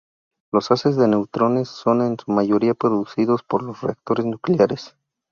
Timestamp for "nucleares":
4.25-4.95